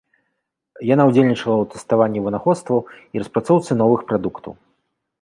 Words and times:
Яна 0.93 1.03
ўдзельнічала 1.09 1.57
ў 1.61 1.65
тэставанні 1.75 2.25
вынаходстваў 2.31 2.79
і 2.91 3.15
распрацоўцы 3.25 3.71
новых 3.87 4.01
прадуктаў. 4.13 4.53